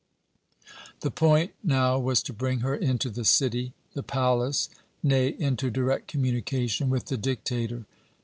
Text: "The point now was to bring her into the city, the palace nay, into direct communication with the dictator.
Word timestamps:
"The 1.01 1.11
point 1.11 1.51
now 1.63 1.99
was 1.99 2.23
to 2.23 2.33
bring 2.33 2.61
her 2.61 2.73
into 2.75 3.07
the 3.11 3.23
city, 3.23 3.73
the 3.93 4.01
palace 4.01 4.67
nay, 5.03 5.27
into 5.37 5.69
direct 5.69 6.07
communication 6.07 6.89
with 6.89 7.05
the 7.05 7.17
dictator. 7.17 7.85